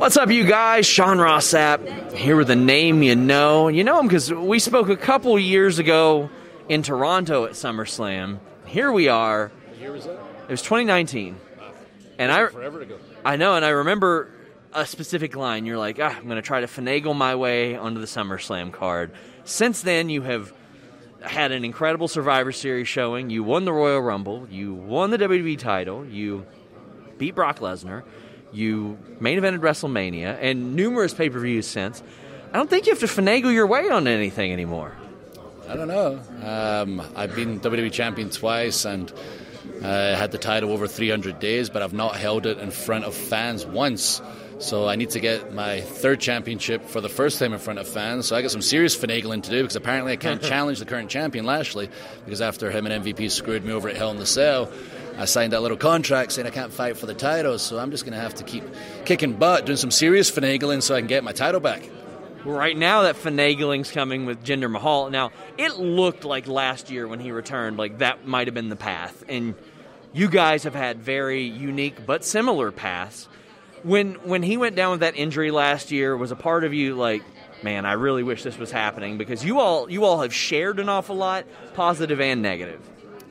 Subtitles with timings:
[0.00, 0.86] What's up, you guys?
[0.86, 3.68] Sean Ross Sapp here with a name you know.
[3.68, 6.30] You know him because we spoke a couple years ago
[6.70, 8.38] in Toronto at SummerSlam.
[8.64, 9.52] Here we are.
[9.78, 10.18] year was that?
[10.44, 11.36] It was 2019,
[12.18, 12.98] and I Forever ago.
[13.26, 14.30] I know, and I remember
[14.72, 15.66] a specific line.
[15.66, 19.12] You're like, ah, I'm going to try to finagle my way onto the SummerSlam card.
[19.44, 20.50] Since then, you have
[21.20, 23.28] had an incredible Survivor Series showing.
[23.28, 24.48] You won the Royal Rumble.
[24.50, 26.06] You won the WWE title.
[26.06, 26.46] You
[27.18, 28.02] beat Brock Lesnar.
[28.52, 32.02] You main evented WrestleMania and numerous pay per views since.
[32.52, 34.92] I don't think you have to finagle your way on anything anymore.
[35.68, 36.20] I don't know.
[36.42, 39.12] Um, I've been WWE champion twice and
[39.82, 43.14] uh, had the title over 300 days, but I've not held it in front of
[43.14, 44.20] fans once.
[44.58, 47.88] So I need to get my third championship for the first time in front of
[47.88, 48.26] fans.
[48.26, 51.08] So I got some serious finagling to do because apparently I can't challenge the current
[51.08, 51.88] champion Lashley
[52.24, 54.70] because after him and MVP screwed me over at Hell in the Cell,
[55.18, 57.58] I signed that little contract saying I can't fight for the title.
[57.58, 58.64] So I'm just going to have to keep
[59.04, 61.88] kicking butt, doing some serious finagling so I can get my title back.
[62.44, 65.10] Right now, that finagling's coming with Jinder Mahal.
[65.10, 68.76] Now, it looked like last year when he returned, like that might have been the
[68.76, 69.24] path.
[69.28, 69.54] And
[70.14, 73.28] you guys have had very unique but similar paths.
[73.82, 76.94] When when he went down with that injury last year, was a part of you
[76.94, 77.22] like,
[77.62, 80.88] man, I really wish this was happening because you all you all have shared an
[80.88, 81.44] awful lot,
[81.74, 82.80] positive and negative.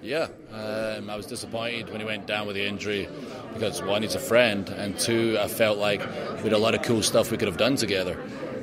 [0.00, 3.08] Yeah, um, I was disappointed when he went down with the injury
[3.52, 6.00] because one, he's a friend, and two, I felt like
[6.36, 8.14] we had a lot of cool stuff we could have done together.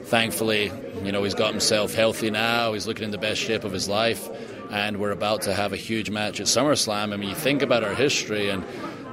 [0.03, 0.72] Thankfully,
[1.03, 2.72] you know, he's got himself healthy now.
[2.72, 4.29] He's looking in the best shape of his life,
[4.72, 7.12] and we're about to have a huge match at SummerSlam.
[7.12, 8.63] I mean, you think about our history and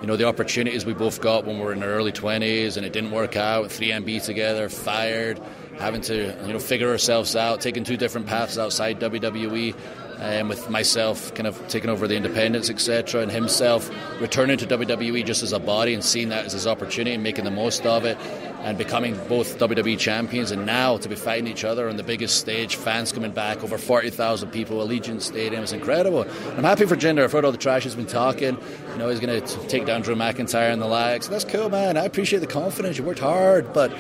[0.01, 2.87] you know the opportunities we both got when we were in our early 20s, and
[2.87, 3.67] it didn't work out.
[3.67, 5.41] 3MB together, fired,
[5.79, 9.75] having to you know figure ourselves out, taking two different paths outside WWE
[10.23, 13.91] um, with myself kind of taking over the independents, etc., and himself
[14.21, 17.45] returning to WWE just as a body and seeing that as his opportunity and making
[17.45, 18.17] the most of it
[18.63, 22.39] and becoming both WWE champions and now to be fighting each other on the biggest
[22.39, 26.25] stage, fans coming back, over 40,000 people, Allegiant Stadium, it's incredible.
[26.57, 27.25] I'm happy for Jinder.
[27.25, 28.57] I've heard all the trash he's been talking.
[28.93, 31.27] You know, he's going to take down Drew McIntyre and the likes.
[31.27, 31.97] That's cool, man.
[31.97, 32.97] I appreciate the confidence.
[32.97, 33.93] You worked hard, but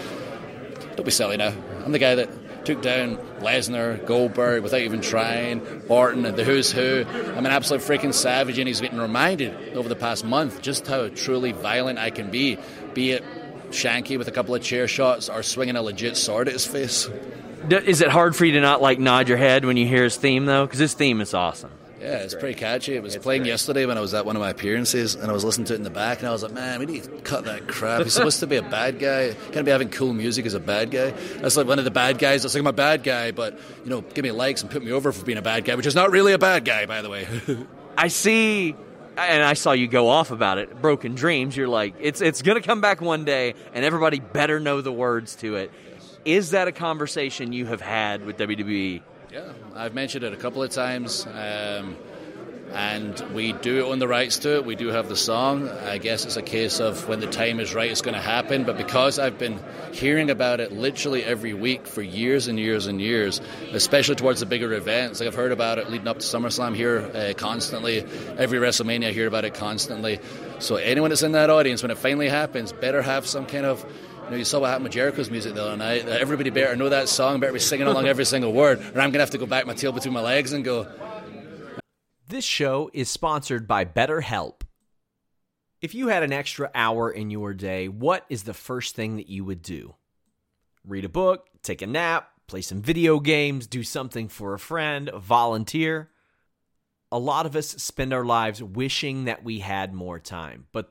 [0.94, 1.52] don't be silly now.
[1.84, 2.28] I'm the guy that
[2.64, 7.04] took down Lesnar, Goldberg without even trying, Orton, and the who's who.
[7.08, 11.08] I'm an absolute freaking savage, and he's getting reminded over the past month just how
[11.08, 12.58] truly violent I can be,
[12.94, 13.24] be it
[13.70, 17.08] Shanky with a couple of chair shots or swinging a legit sword at his face.
[17.70, 20.16] Is it hard for you to not like nod your head when you hear his
[20.16, 20.66] theme though?
[20.66, 21.70] Because his theme is awesome.
[22.02, 22.96] Yeah, it's pretty catchy.
[22.96, 25.44] It was playing yesterday when I was at one of my appearances, and I was
[25.44, 27.44] listening to it in the back, and I was like, "Man, we need to cut
[27.44, 29.36] that crap." He's supposed to be a bad guy.
[29.52, 31.10] Can't be having cool music as a bad guy.
[31.10, 32.42] That's like one of the bad guys.
[32.42, 34.90] That's like I'm a bad guy, but you know, give me likes and put me
[34.90, 37.08] over for being a bad guy, which is not really a bad guy, by the
[37.08, 37.28] way.
[37.96, 38.74] I see,
[39.16, 40.82] and I saw you go off about it.
[40.82, 41.56] Broken dreams.
[41.56, 45.36] You're like, it's it's gonna come back one day, and everybody better know the words
[45.36, 45.70] to it.
[46.24, 49.02] Is that a conversation you have had with WWE?
[49.32, 51.26] Yeah, I've mentioned it a couple of times.
[51.26, 51.96] Um,
[52.74, 54.66] and we do own the rights to it.
[54.66, 55.70] We do have the song.
[55.70, 58.64] I guess it's a case of when the time is right, it's going to happen.
[58.64, 59.58] But because I've been
[59.90, 63.40] hearing about it literally every week for years and years and years,
[63.72, 66.98] especially towards the bigger events, like I've heard about it leading up to SummerSlam here
[66.98, 68.04] uh, constantly.
[68.36, 70.20] Every WrestleMania, I hear about it constantly.
[70.58, 73.82] So anyone that's in that audience, when it finally happens, better have some kind of
[74.24, 76.06] you know, you saw what happened with Jericho's music the other night.
[76.06, 79.10] Uh, everybody better know that song, better be singing along every single word, or I'm
[79.10, 80.86] going to have to go back my tail between my legs and go,
[82.32, 84.62] this show is sponsored by BetterHelp.
[85.82, 89.28] If you had an extra hour in your day, what is the first thing that
[89.28, 89.96] you would do?
[90.82, 95.10] Read a book, take a nap, play some video games, do something for a friend,
[95.14, 96.08] volunteer.
[97.10, 100.68] A lot of us spend our lives wishing that we had more time.
[100.72, 100.90] But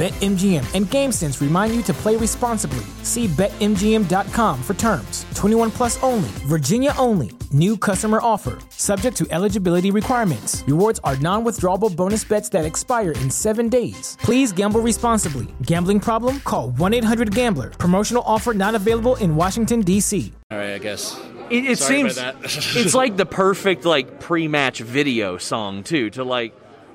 [0.00, 2.86] BetMGM and GameSense remind you to play responsibly.
[3.02, 5.26] See BetMGM.com for terms.
[5.34, 7.32] 21 plus only, Virginia only.
[7.52, 8.56] New customer offer.
[8.70, 10.64] Subject to eligibility requirements.
[10.66, 14.16] Rewards are non withdrawable bonus bets that expire in seven days.
[14.22, 15.48] Please gamble responsibly.
[15.66, 16.40] Gambling problem?
[16.40, 17.68] Call 1 800 Gambler.
[17.68, 20.32] Promotional offer not available in Washington, D.C.
[20.50, 21.20] All right, I guess.
[21.50, 22.56] It, it Sorry seems about that.
[22.76, 26.54] it's like the perfect like pre-match video song too to like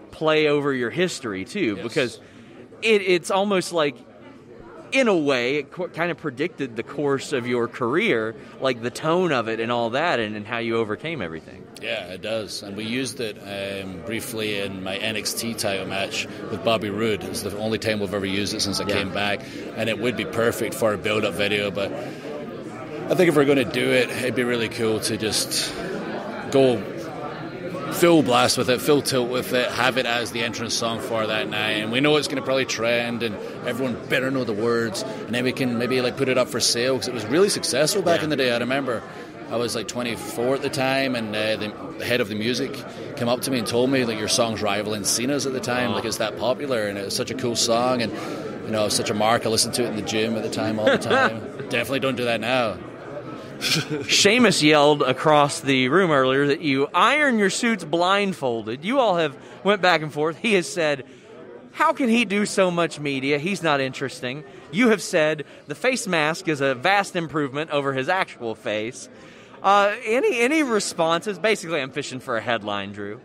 [0.09, 1.83] play over your history too Yes.
[1.83, 2.19] because
[2.85, 3.95] it, it's almost like
[4.91, 8.91] in a way it co- kind of predicted the course of your career like the
[8.91, 12.63] tone of it and all that and, and how you overcame everything Yeah, it does.
[12.63, 17.23] And we used it um, briefly in my NXT title match with Bobby Roode.
[17.23, 18.95] It's the only time we've ever used it since I Yeah.
[18.95, 19.41] came back.
[19.75, 21.71] And it would be perfect for a build up video.
[21.71, 25.73] But I think if we're going to do it, it'd be really cool to just
[26.51, 26.77] go
[27.95, 31.25] full blast with it, full tilt with it, have it as the entrance song for
[31.27, 31.77] that night.
[31.77, 33.35] And we know it's going to probably trend, and
[33.65, 35.03] everyone better know the words.
[35.03, 37.49] And then we can maybe like put it up for sale because it was really
[37.49, 38.51] successful back in the day.
[38.51, 39.01] I remember
[39.49, 42.73] I was like 24 at the time, and uh, the, the head of the music
[43.15, 45.91] came up to me and told me like your song's rivaling Cena's at the time,
[45.91, 48.11] like it's that popular, and it was such a cool song, and
[48.65, 49.45] you know, it was such a mark.
[49.45, 51.39] I listened to it in the gym at the time all the time.
[51.69, 52.77] Definitely don't do that now.
[53.59, 58.83] Sheamus yelled across the room earlier that you iron your suits blindfolded.
[58.83, 60.37] You all have went back and forth.
[60.37, 61.05] He has said,
[61.71, 63.37] "How can he do so much media?
[63.37, 68.09] He's not interesting." You have said the face mask is a vast improvement over his
[68.09, 69.09] actual face.
[69.63, 71.39] Uh, any any responses?
[71.39, 73.21] Basically, I'm fishing for a headline, Drew.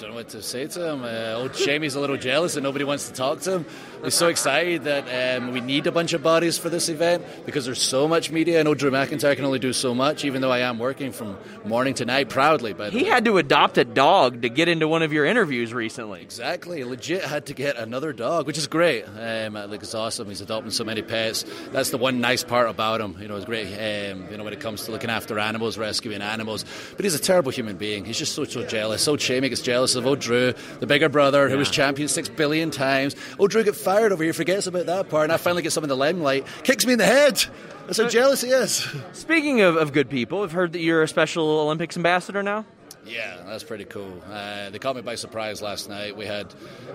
[0.00, 1.04] Don't know what to say to him.
[1.04, 3.66] Uh, old Jamie's a little jealous and nobody wants to talk to him.
[4.02, 7.66] He's so excited that um, we need a bunch of bodies for this event because
[7.66, 8.60] there's so much media.
[8.60, 11.36] I know Drew McIntyre can only do so much, even though I am working from
[11.66, 12.72] morning to night proudly.
[12.72, 13.10] By the He way.
[13.10, 16.22] had to adopt a dog to get into one of your interviews recently.
[16.22, 19.04] Exactly, legit had to get another dog, which is great.
[19.04, 20.28] Um, it's awesome.
[20.28, 21.44] He's adopting so many pets.
[21.72, 23.18] That's the one nice part about him.
[23.20, 23.66] You know, it's great.
[23.66, 26.64] Um, you know, when it comes to looking after animals, rescuing animals.
[26.96, 28.06] But he's a terrible human being.
[28.06, 29.02] He's just so so jealous.
[29.02, 32.28] So Jamie gets jealous jealous of old Drew, the bigger brother who was champion six
[32.28, 33.16] billion times.
[33.38, 35.84] Old Drew get fired over here, forgets about that part, and I finally get some
[35.84, 37.44] in the limelight, kicks me in the head.
[37.86, 38.86] That's how uh, jealous he is.
[39.12, 42.64] Speaking of, of good people, I've heard that you're a Special Olympics ambassador now.
[43.06, 44.22] Yeah, that's pretty cool.
[44.30, 46.16] Uh, they caught me by surprise last night.
[46.16, 46.52] We had,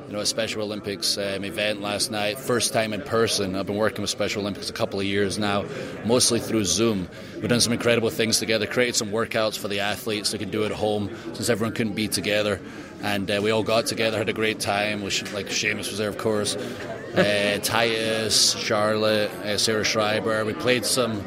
[0.07, 2.37] you know, a Special Olympics um, event last night.
[2.37, 3.55] First time in person.
[3.55, 5.65] I've been working with Special Olympics a couple of years now,
[6.05, 7.09] mostly through Zoom.
[7.35, 8.67] We've done some incredible things together.
[8.67, 12.07] Created some workouts for the athletes they can do at home since everyone couldn't be
[12.07, 12.61] together.
[13.01, 15.01] And uh, we all got together, had a great time.
[15.03, 16.55] Which, like Sheamus was there, of course.
[17.15, 20.43] Uh, Titus, Charlotte, uh, Sarah Schreiber.
[20.43, 21.23] We played some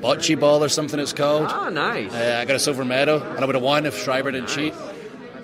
[0.00, 1.46] bocce ball or something it's called.
[1.48, 2.12] Ah, nice.
[2.12, 4.74] Uh, I got a silver medal, and I would have won if Schreiber didn't cheat.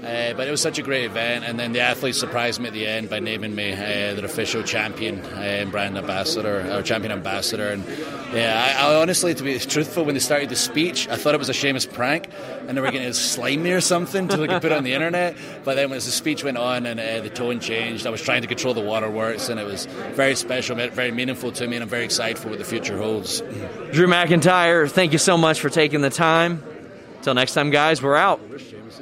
[0.05, 2.75] Uh, but it was such a great event, and then the athletes surprised me at
[2.75, 3.77] the end by naming me uh,
[4.15, 7.69] their official champion uh, and brand ambassador, or champion ambassador.
[7.69, 7.83] And
[8.35, 11.39] yeah, I, I, honestly, to be truthful, when they started the speech, I thought it
[11.39, 12.29] was a Sheamus prank,
[12.69, 15.37] and they were going to slime me or something to put it on the internet.
[15.65, 18.43] But then as the speech went on and uh, the tone changed, I was trying
[18.43, 21.89] to control the waterworks, and it was very special, very meaningful to me, and I'm
[21.89, 23.41] very excited for what the future holds.
[23.93, 26.63] Drew McIntyre, thank you so much for taking the time.
[27.17, 28.39] Until next time, guys, we're out.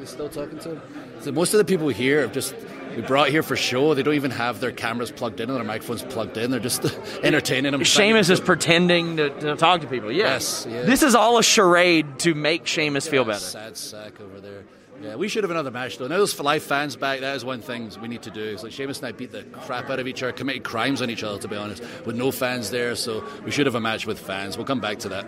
[0.04, 0.82] Still talking to him?
[1.20, 2.54] So most of the people here have just
[2.96, 3.94] we brought here for show.
[3.94, 6.50] They don't even have their cameras plugged in or their microphones plugged in.
[6.50, 6.84] They're just
[7.22, 7.84] entertaining them.
[7.84, 10.12] Sheamus is pretending to, to, talk to people.
[10.12, 13.38] Yes, yes, This is all a charade to make Sheamus yeah, feel better.
[13.38, 14.64] Sad sack over there.
[15.00, 16.06] Yeah, we should have another match though.
[16.06, 18.44] Now those live fans back, that is one thing we need to do.
[18.44, 21.10] It's like Sheamus and I beat the crap out of each other, committed crimes on
[21.10, 22.94] each other, to be honest, with no fans there.
[22.94, 24.56] So we should have a match with fans.
[24.56, 25.26] We'll come back to that.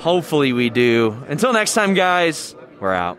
[0.00, 1.16] Hopefully we do.
[1.28, 3.18] Until next time, guys, we're out.